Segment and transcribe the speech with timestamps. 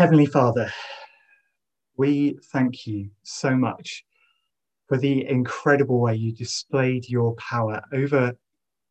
[0.00, 0.72] Heavenly Father,
[1.98, 4.02] we thank you so much
[4.88, 8.32] for the incredible way you displayed your power over,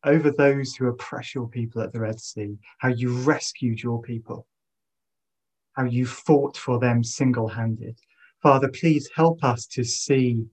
[0.04, 4.46] over those who oppress your people at the Red Sea, how you rescued your people,
[5.72, 7.98] how you fought for them single handed.
[8.40, 10.46] Father, please help us to see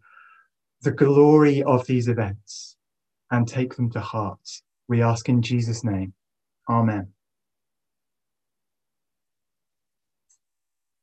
[0.81, 2.77] the glory of these events
[3.29, 4.39] and take them to heart.
[4.87, 6.13] We ask in Jesus' name.
[6.67, 7.13] Amen.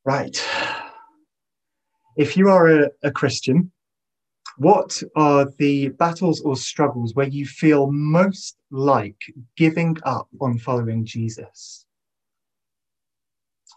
[0.04, 0.38] Right.
[2.16, 3.72] If you are a, a Christian,
[4.58, 9.16] what are the battles or struggles where you feel most like
[9.56, 11.86] giving up on following Jesus?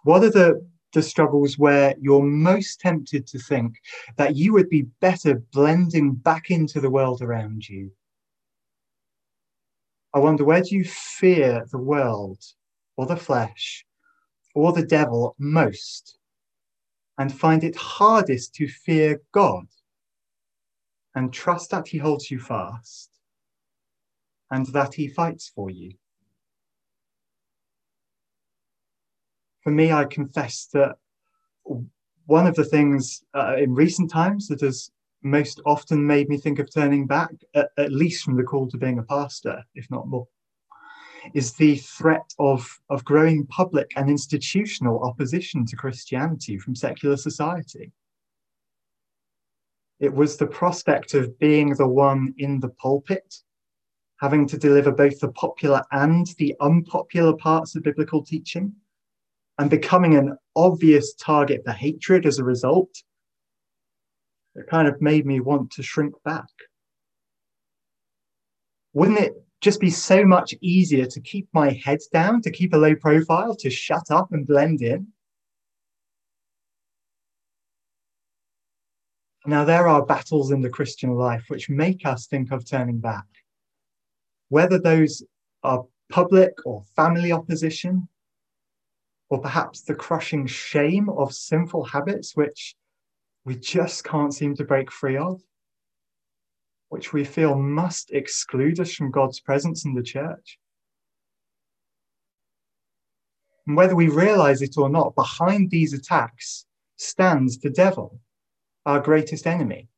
[0.04, 3.76] What are the, the struggles where you're most tempted to think
[4.18, 7.92] that you would be better blending back into the world around you?
[10.14, 12.40] I wonder where do you fear the world
[12.98, 13.86] or the flesh
[14.58, 16.18] or the devil most
[17.20, 19.68] and find it hardest to fear God
[21.14, 23.12] and trust that he holds you fast
[24.50, 25.92] and that he fights for you.
[29.62, 30.96] For me, I confess that
[32.26, 34.90] one of the things uh, in recent times that has
[35.22, 38.78] most often made me think of turning back, at, at least from the call to
[38.78, 40.28] being a pastor, if not more,
[41.34, 47.92] is the threat of, of growing public and institutional opposition to Christianity from secular society.
[50.00, 53.36] It was the prospect of being the one in the pulpit,
[54.20, 58.74] having to deliver both the popular and the unpopular parts of biblical teaching,
[59.58, 62.92] and becoming an obvious target for hatred as a result.
[64.56, 66.50] It kind of made me want to shrink back.
[68.94, 72.78] Wouldn't it just be so much easier to keep my head down, to keep a
[72.78, 75.08] low profile, to shut up and blend in?
[79.46, 83.26] Now, there are battles in the Christian life which make us think of turning back.
[84.50, 85.24] Whether those
[85.64, 88.08] are public or family opposition,
[89.30, 92.76] or perhaps the crushing shame of sinful habits which
[93.46, 95.42] we just can't seem to break free of,
[96.90, 100.58] which we feel must exclude us from God's presence in the church.
[103.66, 106.66] And whether we realize it or not, behind these attacks
[106.96, 108.20] stands the devil
[108.86, 109.90] our greatest enemy.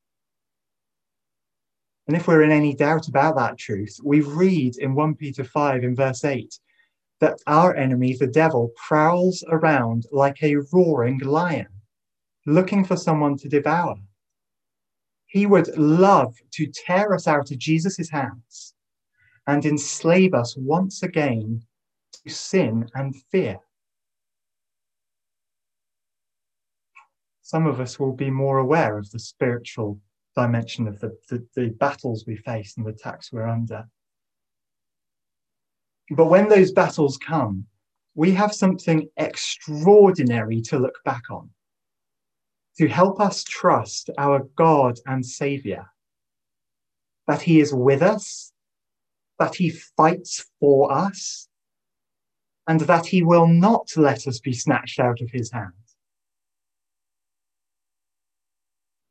[2.07, 5.83] And if we're in any doubt about that truth, we read in 1 Peter 5
[5.83, 6.59] in verse 8
[7.19, 11.67] that our enemy, the devil, prowls around like a roaring lion,
[12.47, 13.95] looking for someone to devour.
[15.29, 18.73] He would love to tear us out of Jesus' hands
[19.47, 21.63] and enslave us once again
[22.23, 23.59] to sin and fear.
[27.49, 29.99] some of us will be more aware of the spiritual
[30.35, 33.89] dimension of the, the, the battles we face and the attacks we're under.
[36.11, 37.65] But when those battles come,
[38.13, 41.49] we have something extraordinary to look back on
[42.79, 45.85] to help us trust our God and Savior,
[47.27, 48.53] that He is with us,
[49.37, 51.49] that He fights for us,
[52.69, 55.73] and that He will not let us be snatched out of His hand.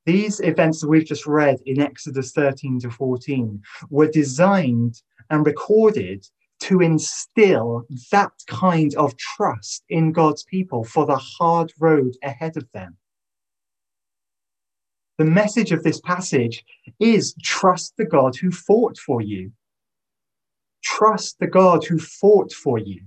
[0.06, 6.25] These events that we've just read in Exodus 13 to 14 were designed and recorded
[6.61, 12.67] to instill that kind of trust in God's people for the hard road ahead of
[12.73, 12.97] them.
[15.19, 16.65] The message of this passage
[17.01, 19.51] is trust the God who fought for you.
[20.83, 23.03] Trust the God who fought for you.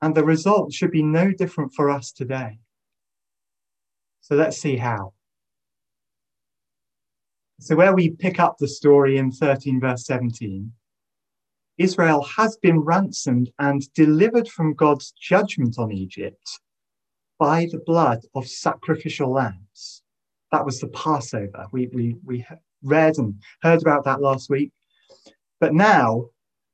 [0.00, 2.58] And the result should be no different for us today.
[4.20, 5.14] So let's see how.
[7.58, 10.72] So, where we pick up the story in 13, verse 17,
[11.78, 16.60] Israel has been ransomed and delivered from God's judgment on Egypt
[17.42, 20.04] by the blood of sacrificial lambs.
[20.52, 21.66] That was the Passover.
[21.72, 22.46] We, we, we
[22.84, 24.70] read and heard about that last week.
[25.58, 26.26] But now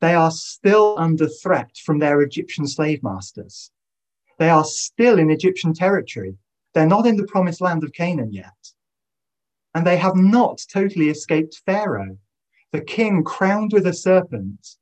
[0.02, 3.70] they are still under threat from their Egyptian slave masters.
[4.38, 6.36] They are still in Egyptian territory.
[6.74, 8.60] They're not in the promised land of Canaan yet.
[9.74, 12.18] And they have not totally escaped Pharaoh,
[12.72, 14.76] the king crowned with a serpent,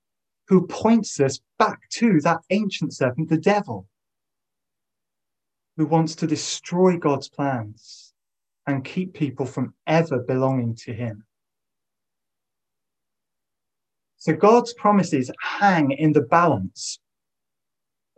[0.48, 3.86] who points us back to that ancient serpent, the devil,
[5.76, 8.12] who wants to destroy God's plans
[8.66, 11.24] and keep people from ever belonging to him.
[14.16, 16.98] So God's promises hang in the balance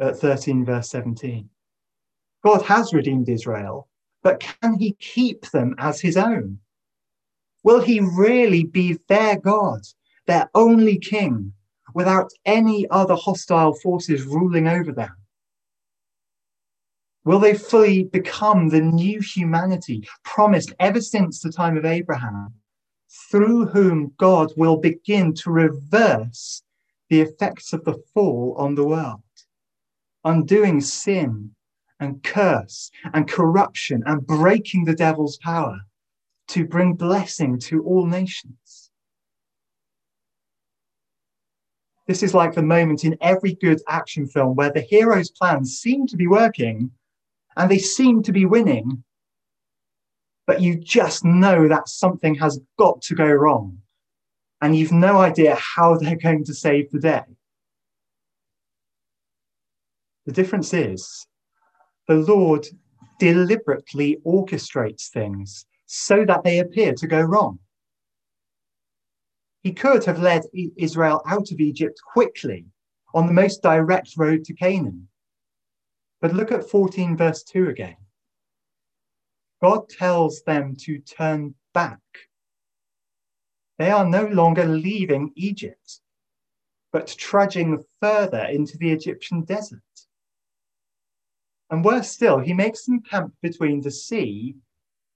[0.00, 1.48] at 13, verse 17.
[2.42, 3.88] God has redeemed Israel,
[4.22, 6.60] but can he keep them as his own?
[7.64, 9.80] Will he really be their God,
[10.26, 11.52] their only king,
[11.94, 15.17] without any other hostile forces ruling over them?
[17.28, 22.54] Will they fully become the new humanity promised ever since the time of Abraham,
[23.30, 26.62] through whom God will begin to reverse
[27.10, 29.20] the effects of the fall on the world,
[30.24, 31.54] undoing sin
[32.00, 35.80] and curse and corruption and breaking the devil's power
[36.46, 38.90] to bring blessing to all nations.
[42.06, 46.06] This is like the moment in every good action film where the hero's plans seem
[46.06, 46.90] to be working
[47.58, 49.02] and they seem to be winning,
[50.46, 53.78] but you just know that something has got to go wrong
[54.60, 57.22] and you've no idea how they're going to save the day.
[60.26, 61.26] The difference is
[62.06, 62.66] the Lord
[63.18, 67.58] deliberately orchestrates things so that they appear to go wrong.
[69.62, 70.42] He could have led
[70.76, 72.66] Israel out of Egypt quickly
[73.14, 75.07] on the most direct road to Canaan.
[76.20, 77.96] But look at 14, verse 2 again.
[79.62, 82.00] God tells them to turn back.
[83.78, 86.00] They are no longer leaving Egypt,
[86.92, 89.82] but trudging further into the Egyptian desert.
[91.70, 94.56] And worse still, he makes them camp between the sea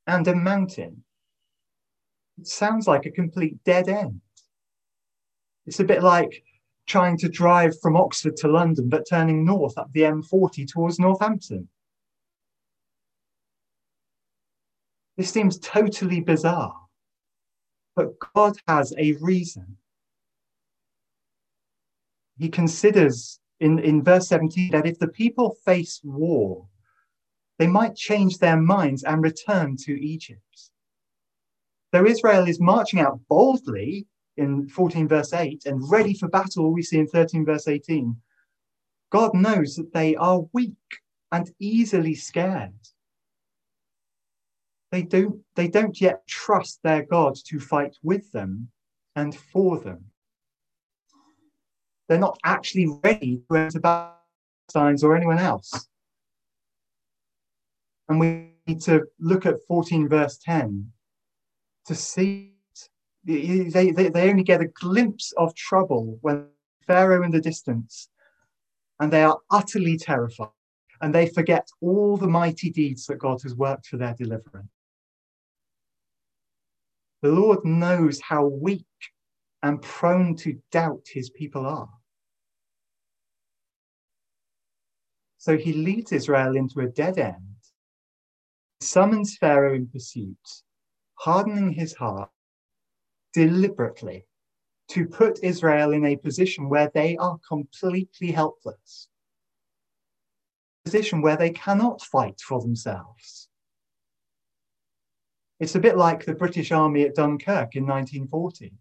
[0.07, 1.05] and a mountain.
[2.39, 4.21] It sounds like a complete dead end.
[5.67, 6.45] It's a bit like
[6.87, 11.69] trying to drive from Oxford to London, but turning north up the M40 towards Northampton.
[15.17, 16.75] This seems totally bizarre,
[17.95, 19.77] but God has a reason.
[22.39, 26.67] He considers in, in verse 17 that if the people face war,
[27.59, 30.41] they might change their minds and return to Egypt.
[31.93, 34.07] Though Israel is marching out boldly
[34.37, 38.17] in 14 verse 8 and ready for battle, we see in 13 verse 18,
[39.11, 40.73] God knows that they are weak
[41.31, 42.73] and easily scared.
[44.91, 48.69] They don't, they don't yet trust their God to fight with them
[49.17, 50.05] and for them.
[52.09, 55.89] They're not actually ready to enter Palestine or anyone else.
[58.09, 60.93] And we need to look at 14 verse 10
[61.87, 62.52] to see
[63.25, 66.49] they, they, they only get a glimpse of trouble when
[66.87, 68.09] Pharaoh in the distance,
[68.99, 70.49] and they are utterly terrified,
[71.01, 74.69] and they forget all the mighty deeds that God has worked for their deliverance.
[77.23, 78.85] The Lord knows how weak
[79.63, 81.89] and prone to doubt his people are.
[85.39, 87.57] So he leads Israel into a dead end,
[88.81, 90.37] summons Pharaoh in pursuit,
[91.15, 92.31] hardening his heart
[93.33, 94.27] deliberately
[94.89, 99.09] to put Israel in a position where they are completely helpless,
[100.85, 103.49] a position where they cannot fight for themselves.
[105.61, 108.73] It's a bit like the British Army at Dunkirk in 1940.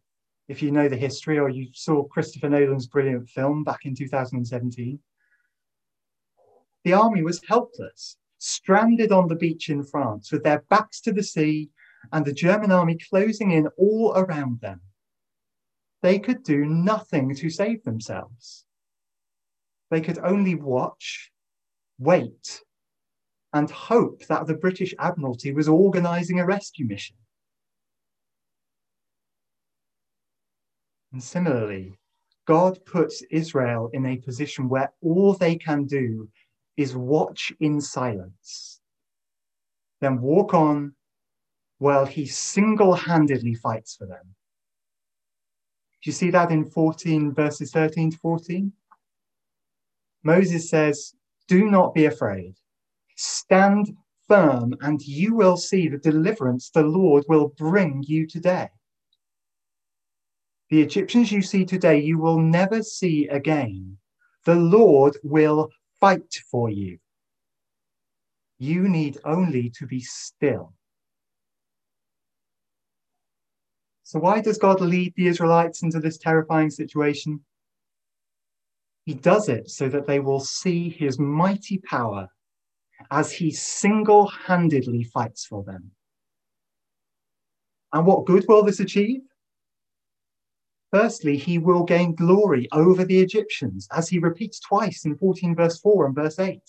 [0.48, 5.00] If you know the history or you saw Christopher Nolan's brilliant film back in 2017,
[6.83, 11.24] the army was helpless, stranded on the beach in France with their backs to the
[11.24, 11.70] sea
[12.12, 14.81] and the German army closing in all around them.
[16.01, 18.65] They could do nothing to save themselves.
[19.89, 21.31] They could only watch,
[22.00, 22.62] wait,
[23.53, 27.17] and hope that the British Admiralty was organizing a rescue mission.
[31.12, 31.93] And similarly,
[32.48, 36.29] God puts Israel in a position where all they can do
[36.77, 38.79] is watch in silence,
[40.00, 40.96] then walk on
[41.82, 44.22] while he single handedly fights for them.
[46.04, 48.72] Do you see that in 14 verses 13 to 14?
[50.22, 51.16] Moses says,
[51.48, 52.54] Do not be afraid.
[53.16, 53.98] Stand
[54.28, 58.70] firm, and you will see the deliverance the Lord will bring you today.
[60.70, 63.98] The Egyptians you see today, you will never see again.
[64.46, 67.00] The Lord will fight for you.
[68.60, 70.76] You need only to be still
[74.12, 77.39] So, why does God lead the Israelites into this terrifying situation?
[79.06, 82.27] He does it so that they will see his mighty power
[83.10, 85.91] as he single handedly fights for them.
[87.94, 89.22] And what good will this achieve?
[90.91, 95.80] Firstly, he will gain glory over the Egyptians, as he repeats twice in 14 verse
[95.80, 96.60] 4 and verse 8,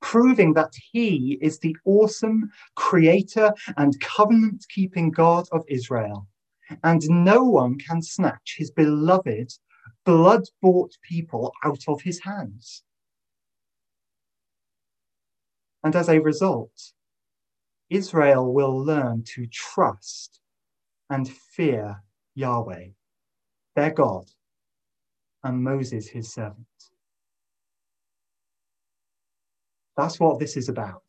[0.00, 6.28] proving that he is the awesome creator and covenant keeping God of Israel.
[6.82, 9.52] And no one can snatch his beloved,
[10.04, 12.82] blood bought people out of his hands.
[15.84, 16.92] And as a result,
[17.90, 20.40] Israel will learn to trust
[21.10, 22.02] and fear
[22.34, 22.88] Yahweh
[23.74, 24.24] their God,
[25.42, 26.66] and Moses, his servant.
[29.96, 31.02] That's what this is about.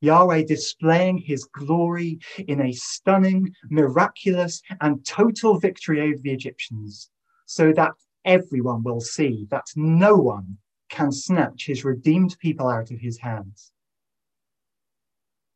[0.00, 7.10] Yahweh displaying his glory in a stunning, miraculous, and total victory over the Egyptians,
[7.46, 7.92] so that
[8.24, 10.56] everyone will see that no one
[10.88, 13.72] can snatch his redeemed people out of his hands.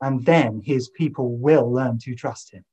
[0.00, 2.64] And then his people will learn to trust him.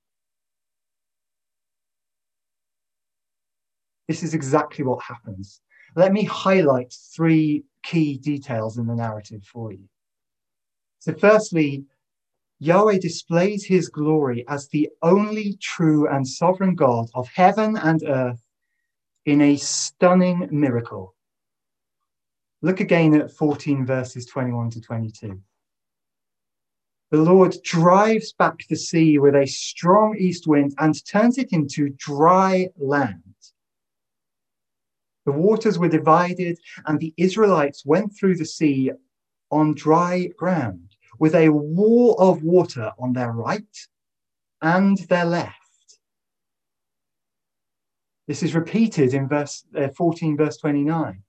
[4.07, 5.61] This is exactly what happens.
[5.95, 9.87] Let me highlight three key details in the narrative for you.
[11.01, 11.83] So, firstly,
[12.59, 18.41] Yahweh displays his glory as the only true and sovereign God of heaven and earth
[19.25, 21.13] in a stunning miracle.
[22.61, 25.41] Look again at 14 verses 21 to 22.
[27.09, 31.89] The Lord drives back the sea with a strong east wind and turns it into
[31.89, 33.31] dry land
[35.25, 38.91] the waters were divided, and the Israelites went through the sea
[39.51, 40.90] on dry ground
[41.21, 43.77] with a wall of water on their right
[44.63, 45.53] and their left.
[48.27, 51.21] This is repeated in verse uh, 14, verse 29.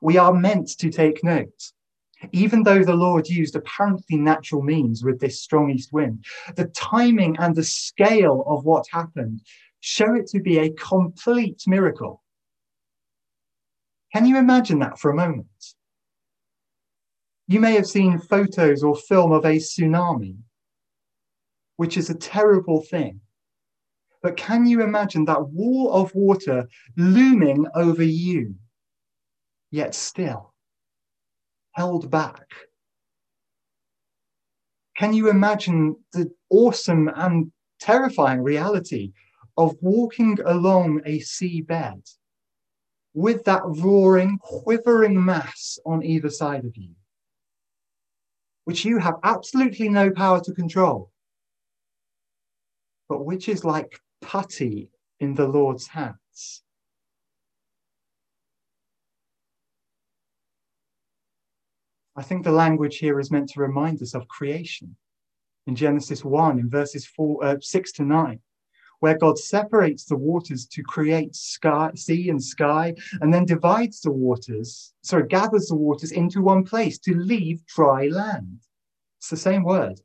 [0.00, 1.62] We are meant to take note.
[2.32, 6.24] Even though the Lord used apparently natural means with this strong east wind,
[6.56, 9.42] the timing and the scale of what happened
[9.80, 12.22] show it to be a complete miracle.
[14.14, 15.48] Can you imagine that for a moment?
[17.52, 20.38] You may have seen photos or film of a tsunami,
[21.76, 23.20] which is a terrible thing.
[24.22, 26.66] But can you imagine that wall of water
[26.96, 28.54] looming over you,
[29.70, 30.54] yet still
[31.72, 32.46] held back?
[34.96, 39.12] Can you imagine the awesome and terrifying reality
[39.58, 42.16] of walking along a seabed
[43.12, 46.94] with that roaring, quivering mass on either side of you,
[48.64, 51.10] which you have absolutely no power to control,
[53.08, 54.90] but which is like putty
[55.20, 56.62] in the Lord's hands.
[62.14, 64.96] I think the language here is meant to remind us of creation.
[65.66, 68.40] In Genesis 1, in verses four, uh, 6 to 9,
[69.02, 74.12] where God separates the waters to create sky, sea and sky, and then divides the
[74.12, 78.60] waters, sorry, gathers the waters into one place to leave dry land.
[79.18, 80.00] It's the same word.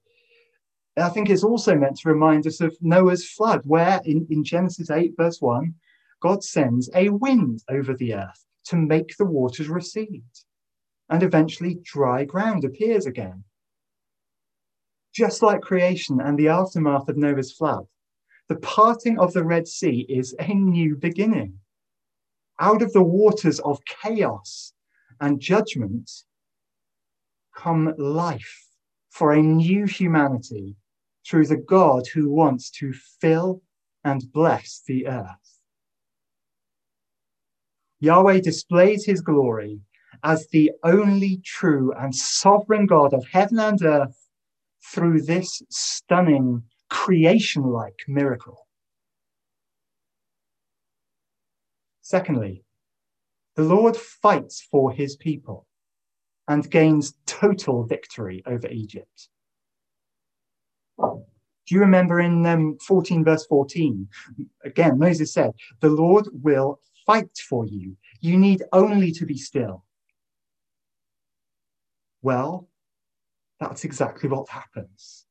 [0.98, 4.90] I think it's also meant to remind us of Noah's flood, where in, in Genesis
[4.90, 5.76] 8, verse 1,
[6.20, 10.24] God sends a wind over the earth to make the waters recede.
[11.08, 13.44] And eventually, dry ground appears again.
[15.14, 17.86] Just like creation and the aftermath of Noah's flood,
[18.50, 21.60] the parting of the Red Sea is a new beginning.
[22.60, 24.74] Out of the waters of chaos
[25.20, 26.10] and judgment
[27.56, 28.68] come life
[29.10, 30.76] for a new humanity
[31.28, 33.62] through the God who wants to fill
[34.04, 35.60] and bless the earth.
[38.00, 39.82] Yahweh displays his glory
[40.24, 44.30] as the only true and sovereign God of heaven and earth
[44.94, 48.68] through this stunning creation like miracle.
[52.02, 52.64] Secondly,
[53.56, 55.68] the Lord fights for his people
[56.48, 59.30] and gains total victory over Egypt.
[61.00, 64.08] Do you remember in um, 14, verse 14?
[64.64, 65.52] Again, Moses said,
[65.82, 67.98] The Lord will fight for you.
[68.22, 69.84] You need only to be still.
[72.22, 72.70] Well,
[73.60, 75.27] that's exactly what happens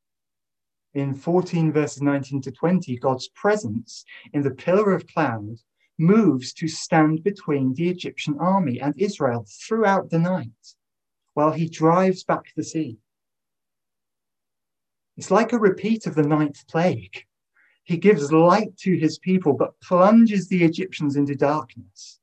[0.96, 5.58] in 14 verses 19 to 20, God's presence in the pillar of cloud
[5.98, 10.74] moves to stand between the Egyptian army and Israel throughout the night
[11.34, 12.96] while he drives back the sea.
[15.18, 17.24] It's like a repeat of the ninth plague.
[17.84, 22.20] He gives light to his people, but plunges the Egyptians into darkness.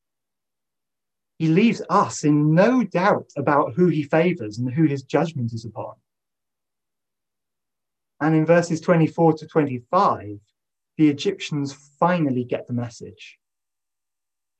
[1.37, 5.63] He leaves us in no doubt about who he favors and who his judgment is
[5.63, 5.93] upon.
[8.23, 10.39] And in verses 24 to 25,
[10.97, 13.37] the Egyptians finally get the message.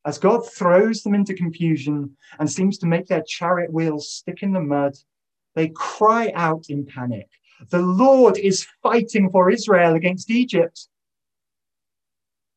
[0.05, 4.51] As God throws them into confusion and seems to make their chariot wheels stick in
[4.51, 4.96] the mud,
[5.55, 7.29] they cry out in panic
[7.70, 10.89] The Lord is fighting for Israel against Egypt.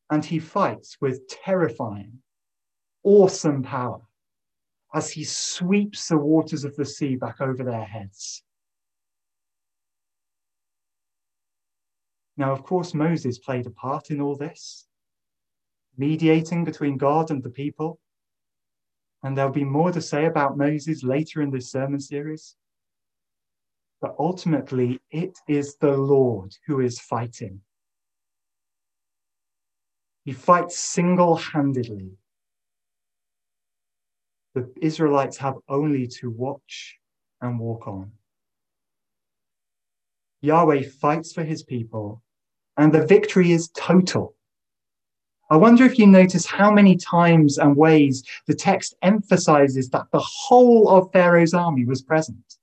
[0.09, 2.19] And he fights with terrifying,
[3.03, 4.01] awesome power
[4.93, 8.43] as he sweeps the waters of the sea back over their heads.
[12.37, 14.85] Now, of course, Moses played a part in all this,
[15.97, 17.99] mediating between God and the people.
[19.23, 22.55] And there'll be more to say about Moses later in this sermon series.
[23.99, 27.61] But ultimately, it is the Lord who is fighting.
[30.23, 32.11] He fights single handedly.
[34.53, 36.97] The Israelites have only to watch
[37.41, 38.11] and walk on.
[40.41, 42.21] Yahweh fights for his people
[42.77, 44.35] and the victory is total.
[45.49, 50.19] I wonder if you notice how many times and ways the text emphasizes that the
[50.19, 52.57] whole of Pharaoh's army was present.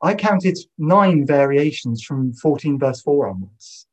[0.00, 3.86] I counted nine variations from 14 verse 4 onwards,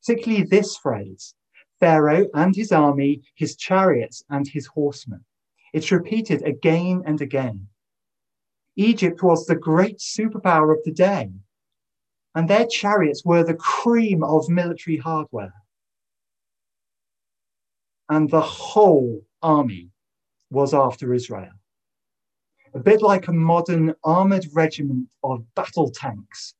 [0.00, 1.34] particularly this phrase
[1.80, 5.24] Pharaoh and his army, his chariots and his horsemen.
[5.72, 7.68] It's repeated again and again.
[8.76, 11.30] Egypt was the great superpower of the day,
[12.34, 15.54] and their chariots were the cream of military hardware.
[18.08, 19.90] And the whole army
[20.50, 21.52] was after Israel.
[22.74, 26.54] A bit like a modern armored regiment of battle tanks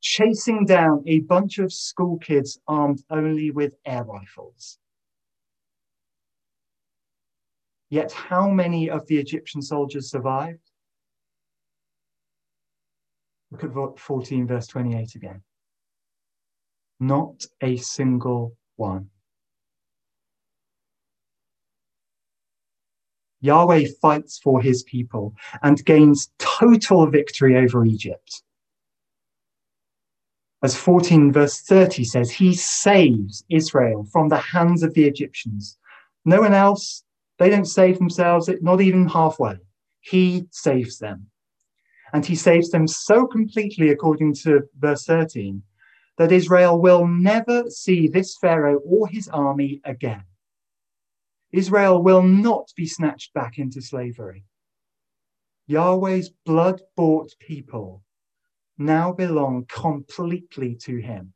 [0.00, 4.78] chasing down a bunch of school kids armed only with air rifles.
[7.90, 10.69] Yet, how many of the Egyptian soldiers survived?
[13.50, 15.42] Look at 14, verse 28 again.
[17.00, 19.10] Not a single one.
[23.40, 28.42] Yahweh fights for his people and gains total victory over Egypt.
[30.62, 35.78] As 14 verse 30 says, he saves Israel from the hands of the Egyptians.
[36.26, 37.02] No one else,
[37.38, 39.56] they don't save themselves, not even halfway.
[40.02, 41.29] He saves them.
[42.12, 45.62] And he saves them so completely, according to verse 13,
[46.18, 50.24] that Israel will never see this Pharaoh or his army again.
[51.52, 54.44] Israel will not be snatched back into slavery.
[55.66, 58.02] Yahweh's blood bought people
[58.80, 61.34] now belong completely to him.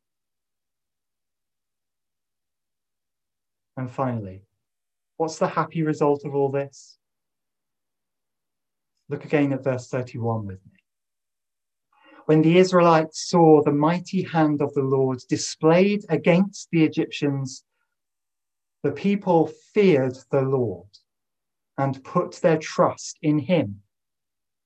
[3.77, 4.43] And finally,
[5.17, 6.97] what's the happy result of all this?
[9.07, 10.79] Look again at verse 31 with me.
[12.25, 17.63] When the Israelites saw the mighty hand of the Lord displayed against the Egyptians,
[18.81, 20.89] the people feared the Lord
[21.77, 23.81] and put their trust in him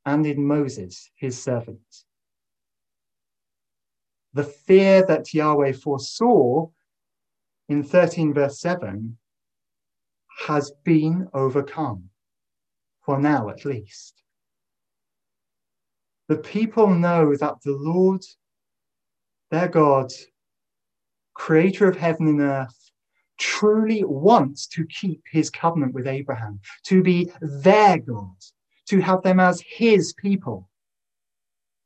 [0.05, 2.05] and in Moses, his servant.
[4.33, 6.69] The fear that Yahweh foresaw
[7.67, 9.17] in 13 verse 7
[10.47, 12.09] has been overcome,
[13.05, 14.23] for now at least
[16.29, 18.23] the people know that the Lord,
[19.49, 20.11] their God,
[21.33, 22.91] creator of heaven and earth,
[23.39, 28.35] truly wants to keep his covenant with Abraham, to be their God,
[28.89, 30.69] to have them as his people.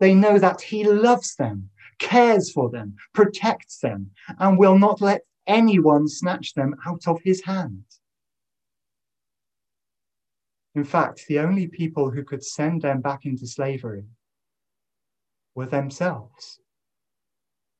[0.01, 5.21] They know that he loves them, cares for them, protects them, and will not let
[5.47, 7.86] anyone snatch them out of his hand.
[10.75, 14.03] In fact, the only people who could send them back into slavery
[15.56, 16.60] were themselves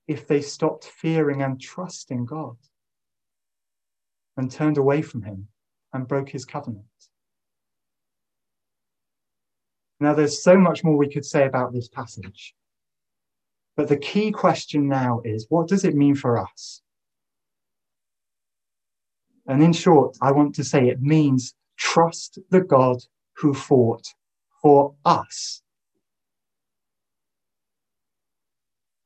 [0.08, 2.58] if they stopped fearing and trusting God
[4.38, 5.48] and turned away from him
[5.94, 6.86] and broke his covenant.
[10.00, 12.54] Now, there's so much more we could say about this passage.
[13.76, 16.82] But the key question now is what does it mean for us?
[19.48, 22.98] And in short, I want to say it means trust the God
[23.38, 24.06] who fought
[24.62, 25.63] for us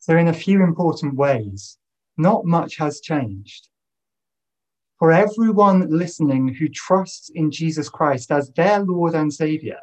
[0.08, 1.78] So, in a few important ways,
[2.16, 3.68] not much has changed.
[5.00, 9.82] For everyone listening who trusts in Jesus Christ as their Lord and Savior,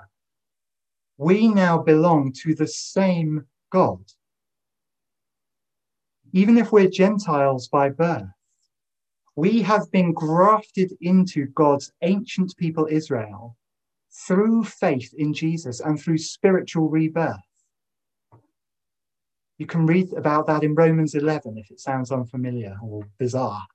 [1.18, 4.02] we now belong to the same God.
[6.32, 8.24] Even if we're Gentiles by birth,
[9.36, 13.58] we have been grafted into God's ancient people Israel
[14.26, 17.53] through faith in Jesus and through spiritual rebirth.
[19.58, 23.66] You can read about that in Romans 11 if it sounds unfamiliar or bizarre.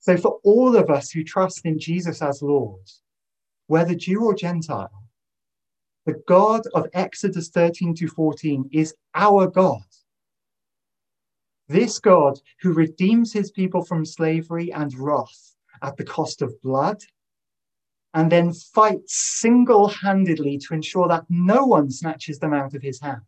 [0.00, 2.88] So, for all of us who trust in Jesus as Lord,
[3.66, 5.02] whether Jew or Gentile,
[6.04, 9.82] the God of Exodus 13 to 14 is our God.
[11.68, 17.02] This God who redeems his people from slavery and wrath at the cost of blood,
[18.14, 23.00] and then fights single handedly to ensure that no one snatches them out of his
[23.00, 23.22] hand,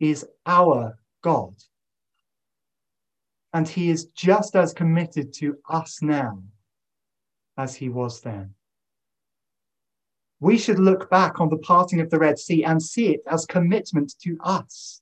[0.00, 1.54] is our God.
[3.52, 6.42] And he is just as committed to us now
[7.56, 8.54] as he was then.
[10.40, 13.46] We should look back on the parting of the Red Sea and see it as
[13.46, 15.00] commitment to us.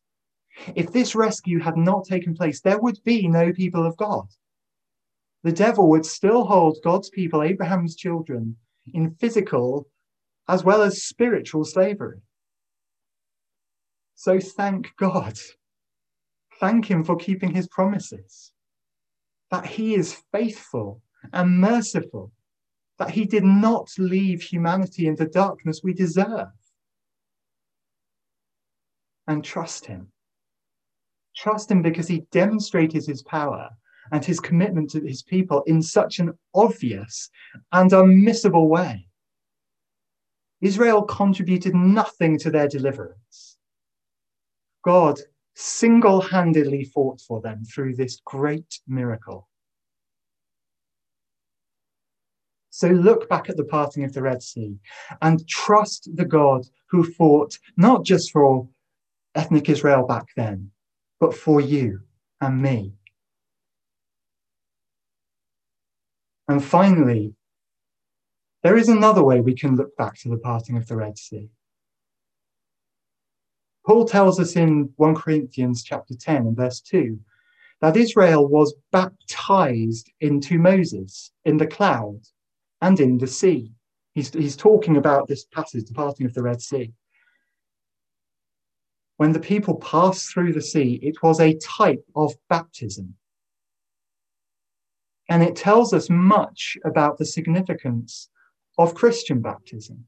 [0.77, 4.29] If this rescue had not taken place, there would be no people of God.
[5.43, 8.57] The devil would still hold God's people, Abraham's children,
[8.93, 9.89] in physical
[10.49, 12.21] as well as spiritual slavery.
[14.15, 15.39] So thank God.
[16.61, 18.53] Thank Him for keeping His promises,
[19.51, 22.33] that He is faithful and merciful
[22.99, 26.49] that he did not leave humanity in the darkness we deserve.
[29.27, 30.09] And trust him.
[31.35, 33.71] Trust him because he demonstrated his power
[34.13, 37.31] and his commitment to his people in such an obvious
[37.73, 39.09] and unmissable way.
[40.61, 43.54] Israel contributed nothing to their deliverance.
[44.85, 45.19] God
[45.55, 49.49] single handedly fought for them through this great miracle.
[52.71, 54.77] So look back at the parting of the Red Sea
[55.23, 58.69] and trust the God who fought not just for
[59.35, 60.71] ethnic Israel back then,
[61.21, 62.01] but for you
[62.41, 62.95] and me.
[66.49, 67.35] And finally,
[68.63, 71.49] there is another way we can look back to the parting of the Red Sea.
[73.87, 77.19] Paul tells us in 1 Corinthians chapter 10 and verse 2
[77.81, 82.21] that Israel was baptized into Moses in the cloud
[82.81, 83.73] and in the sea.
[84.15, 86.93] He's, he's talking about this passage, the parting of the Red Sea.
[89.17, 93.15] When the people passed through the sea, it was a type of baptism.
[95.29, 98.29] And it tells us much about the significance
[98.79, 100.07] of Christian baptism.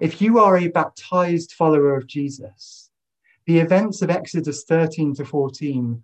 [0.00, 2.90] If you are a baptized follower of Jesus,
[3.46, 6.02] the events of Exodus 13 to 14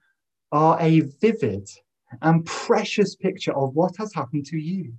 [0.53, 1.69] are a vivid
[2.21, 4.93] and precious picture of what has happened to you,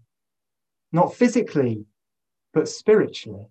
[0.91, 1.85] not physically,
[2.53, 3.47] but spiritually.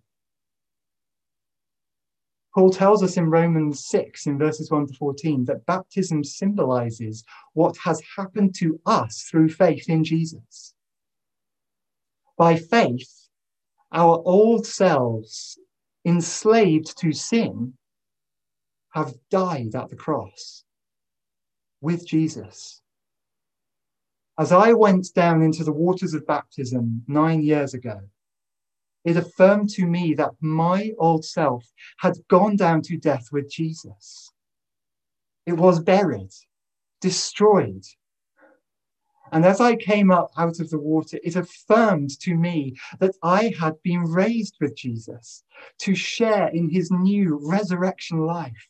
[2.52, 7.76] Paul tells us in Romans 6, in verses 1 to 14, that baptism symbolizes what
[7.84, 10.74] has happened to us through faith in Jesus.
[12.36, 13.28] By faith,
[13.92, 15.58] our old selves,
[16.04, 17.74] enslaved to sin,
[18.92, 20.64] have died at the cross
[21.80, 22.80] with Jesus.
[24.38, 28.00] As I went down into the waters of baptism nine years ago,
[29.04, 31.64] it affirmed to me that my old self
[31.98, 34.32] had gone down to death with Jesus.
[35.46, 36.30] It was buried,
[37.00, 37.84] destroyed.
[39.32, 43.54] And as I came up out of the water, it affirmed to me that I
[43.58, 45.44] had been raised with Jesus
[45.78, 48.68] to share in his new resurrection life.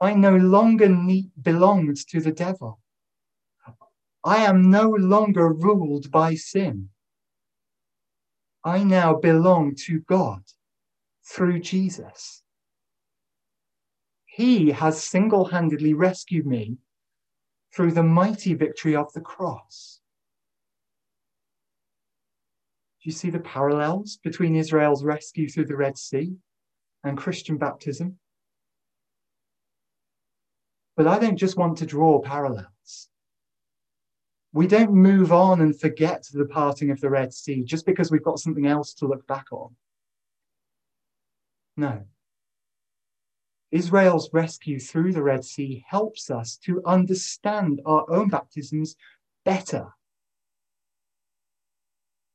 [0.00, 2.80] I no longer need, belonged to the devil.
[4.24, 6.90] I am no longer ruled by sin.
[8.64, 10.42] I now belong to God
[11.24, 12.42] through Jesus.
[14.26, 16.78] He has single handedly rescued me
[17.74, 20.00] through the mighty victory of the cross.
[23.02, 26.36] Do you see the parallels between Israel's rescue through the Red Sea
[27.04, 28.18] and Christian baptism?
[30.96, 33.08] But I don't just want to draw parallels.
[34.52, 38.24] We don't move on and forget the parting of the Red Sea just because we've
[38.24, 39.76] got something else to look back on.
[41.76, 42.02] No.
[43.70, 48.96] Israel's rescue through the Red Sea helps us to understand our own baptisms
[49.44, 49.88] better.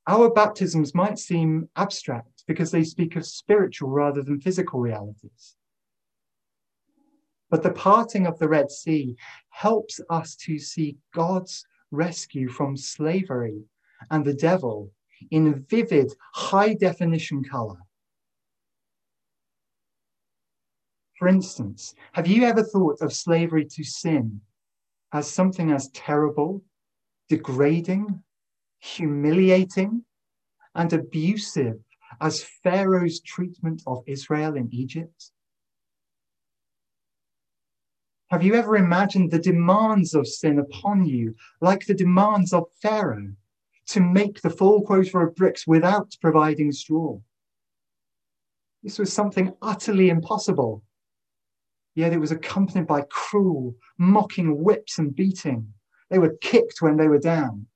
[0.06, 5.56] Our baptisms might seem abstract because they speak of spiritual rather than physical realities.
[7.50, 9.15] But the parting of the Red Sea
[9.50, 13.63] helps us to see God's rescue from slavery
[14.12, 14.91] and the devil
[15.32, 17.78] in vivid, high definition color.
[21.17, 24.41] For instance, have you ever thought of slavery to sin
[25.12, 26.63] as something as terrible,
[27.30, 28.23] degrading,
[28.80, 30.04] humiliating,
[30.76, 31.80] and abusive
[32.19, 35.32] as Pharaoh's treatment of Israel in Egypt?
[38.30, 43.36] Have you ever imagined the demands of sin upon you, like the demands of Pharaoh,
[43.88, 47.19] to make the full quota of bricks without providing straw?
[48.82, 50.82] This was something utterly impossible.
[51.96, 55.74] Yet it was accompanied by cruel, mocking whips and beating.
[56.10, 57.68] They were kicked when they were down.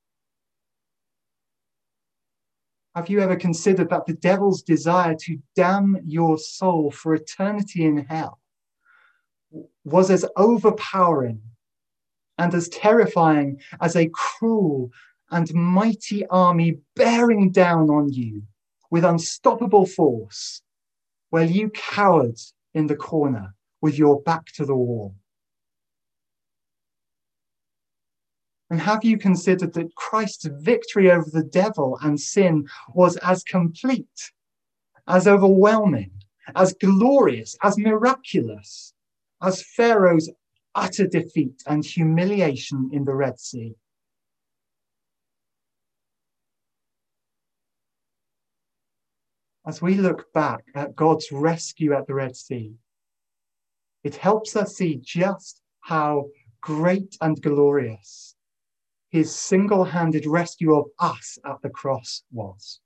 [2.96, 7.98] Have you ever considered that the devil's desire to damn your soul for eternity in
[7.98, 8.40] hell
[9.84, 11.42] was as overpowering
[12.40, 14.92] and as terrifying as a cruel
[15.30, 18.42] and mighty army bearing down on you
[18.90, 20.62] with unstoppable force,
[21.30, 22.40] while you cowered
[22.74, 25.16] in the corner with your back to the wall?
[28.70, 34.32] And have you considered that Christ's victory over the devil and sin was as complete,
[35.08, 36.12] as overwhelming,
[36.56, 38.94] as glorious, as miraculous
[39.42, 40.30] as Pharaoh's
[40.76, 43.76] utter defeat and humiliation in the Red Sea.
[49.66, 52.74] As we look back at God's rescue at the Red Sea,
[54.08, 56.30] it helps us see just how
[56.62, 58.36] great and glorious
[59.10, 62.80] his single handed rescue of us at the cross was.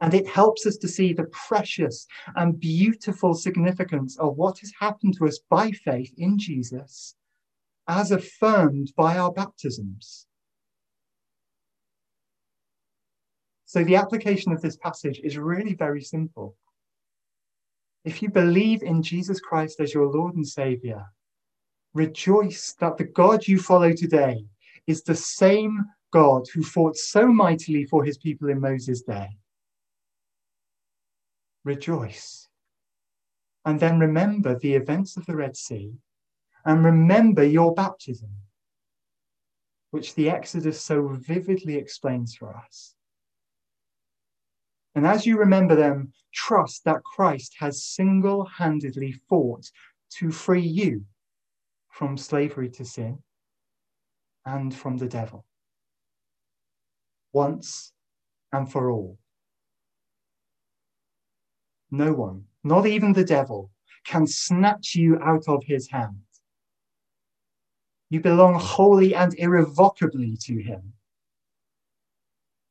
[0.00, 5.14] And it helps us to see the precious and beautiful significance of what has happened
[5.18, 7.14] to us by faith in Jesus,
[7.86, 10.26] as affirmed by our baptisms.
[13.64, 16.56] So, the application of this passage is really very simple.
[18.04, 21.04] If you believe in Jesus Christ as your Lord and Savior,
[21.92, 24.44] rejoice that the God you follow today
[24.86, 29.28] is the same God who fought so mightily for his people in Moses' day
[31.64, 32.48] rejoice.
[33.64, 35.92] And then remember the events of the Red Sea
[36.64, 38.30] and remember your baptism,
[39.90, 42.94] which the Exodus so vividly explains for us.
[44.94, 49.70] And as you remember them, trust that Christ has single handedly fought
[50.18, 51.04] to free you
[51.88, 53.18] from slavery to sin
[54.44, 55.44] and from the devil.
[57.32, 57.92] Once
[58.52, 59.18] and for all.
[61.90, 63.70] No one, not even the devil,
[64.04, 66.22] can snatch you out of his hand.
[68.08, 70.94] You belong wholly and irrevocably to him.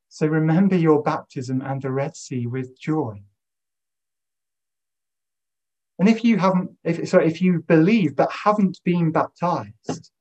[0.10, 3.22] So remember your baptism and the Red Sea with joy.
[6.00, 10.12] And if you haven't, if, sorry, if you believe but haven't been baptized,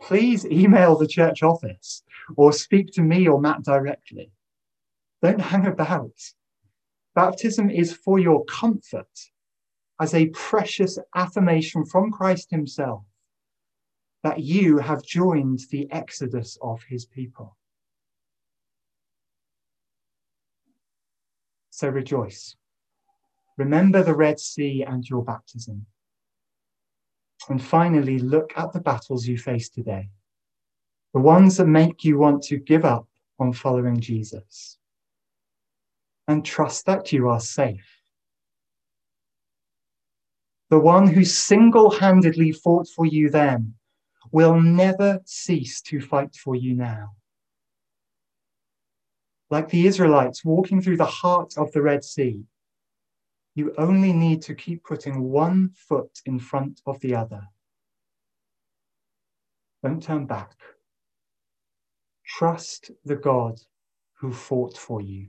[0.00, 2.02] please email the church office
[2.36, 4.30] or speak to me or Matt directly.
[5.22, 6.12] Don't hang about.
[7.14, 9.08] Baptism is for your comfort
[10.00, 13.04] as a precious affirmation from Christ Himself
[14.22, 17.56] that you have joined the exodus of His people.
[21.70, 22.54] So rejoice.
[23.60, 25.84] Remember the Red Sea and your baptism.
[27.50, 30.08] And finally, look at the battles you face today,
[31.12, 33.06] the ones that make you want to give up
[33.38, 34.78] on following Jesus
[36.26, 38.00] and trust that you are safe.
[40.70, 43.74] The one who single handedly fought for you then
[44.32, 47.10] will never cease to fight for you now.
[49.50, 52.46] Like the Israelites walking through the heart of the Red Sea,
[53.54, 57.42] you only need to keep putting one foot in front of the other.
[59.82, 60.52] Don't turn back.
[62.26, 63.60] Trust the God
[64.14, 65.28] who fought for you.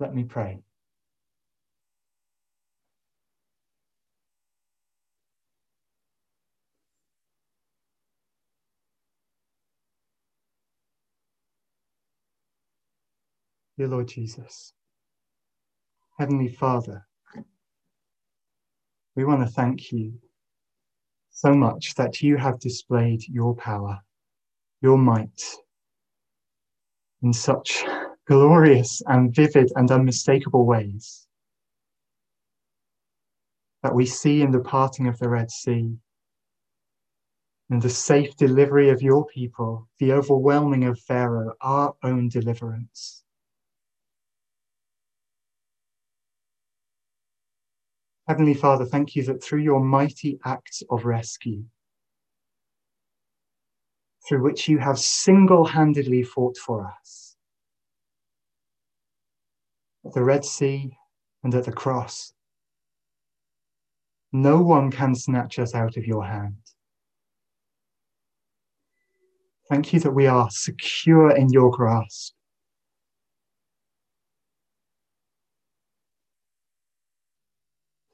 [0.00, 0.62] Let me pray.
[13.76, 14.72] Dear Lord Jesus,
[16.16, 17.04] Heavenly Father,
[19.16, 20.12] we want to thank you
[21.32, 23.98] so much that you have displayed your power,
[24.80, 25.42] your might
[27.24, 27.82] in such
[28.28, 31.26] glorious and vivid and unmistakable ways
[33.82, 35.96] that we see in the parting of the Red Sea,
[37.70, 43.23] in the safe delivery of your people, the overwhelming of Pharaoh, our own deliverance.
[48.26, 51.64] Heavenly Father, thank you that through your mighty acts of rescue,
[54.26, 57.36] through which you have single handedly fought for us,
[60.06, 60.96] at the Red Sea
[61.42, 62.32] and at the cross.
[64.32, 66.56] No one can snatch us out of your hand.
[69.68, 72.33] Thank you that we are secure in your grasp.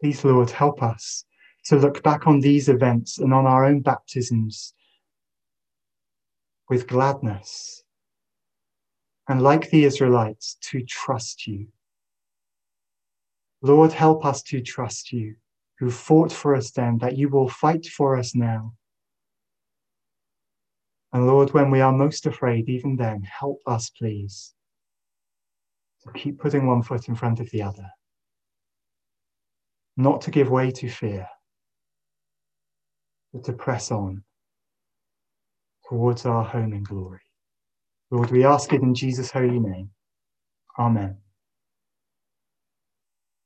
[0.00, 1.24] Please, Lord, help us
[1.66, 4.72] to look back on these events and on our own baptisms
[6.68, 7.82] with gladness.
[9.28, 11.68] And like the Israelites, to trust you.
[13.62, 15.34] Lord, help us to trust you,
[15.78, 18.72] who fought for us then, that you will fight for us now.
[21.12, 24.54] And Lord, when we are most afraid, even then, help us, please,
[26.04, 27.90] to keep putting one foot in front of the other,
[30.02, 31.26] not to give way to fear,
[33.32, 34.24] but to press on
[35.88, 37.20] towards our home in glory.
[38.10, 39.90] Lord, we ask it in Jesus' holy name.
[40.78, 41.16] Amen.